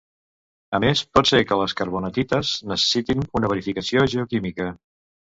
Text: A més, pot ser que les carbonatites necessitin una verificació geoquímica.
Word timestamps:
A 0.75 0.77
més, 0.83 1.01
pot 1.17 1.27
ser 1.31 1.41
que 1.49 1.57
les 1.59 1.75
carbonatites 1.81 2.53
necessitin 2.71 3.21
una 3.41 3.51
verificació 3.53 4.07
geoquímica. 4.15 4.71